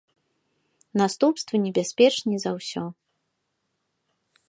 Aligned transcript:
Наступствы 1.01 1.55
небяспечней 1.67 2.37
за 2.47 2.51
ўсё. 2.59 2.83